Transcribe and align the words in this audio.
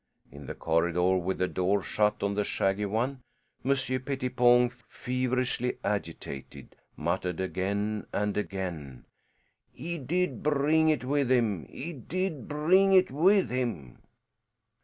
In 0.31 0.47
the 0.47 0.55
corridor, 0.55 1.15
with 1.17 1.37
the 1.37 1.47
door 1.47 1.83
shut 1.83 2.23
on 2.23 2.33
the 2.33 2.43
shaggy 2.43 2.87
one, 2.87 3.21
Monsieur 3.63 3.99
Pettipon, 3.99 4.71
feverishly 4.71 5.77
agitated, 5.83 6.75
muttered 6.97 7.39
again 7.39 8.07
and 8.11 8.35
again, 8.35 9.05
"He 9.71 9.99
did 9.99 10.41
bring 10.41 10.89
it 10.89 11.03
with 11.03 11.29
him. 11.31 11.67
He 11.67 11.93
did 11.93 12.47
bring 12.47 12.93
it 12.93 13.11
with 13.11 13.51
him." 13.51 13.99